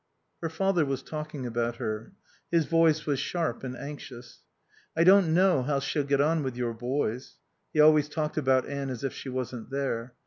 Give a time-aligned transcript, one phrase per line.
[0.41, 2.13] Her father was talking about her.
[2.49, 4.39] His voice was sharp and anxious.
[4.97, 7.37] "I don't know how she'll get on with your boys."
[7.71, 10.15] (He always talked about Anne as if she wasn't there.)